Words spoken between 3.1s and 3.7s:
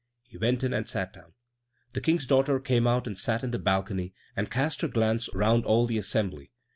sat in the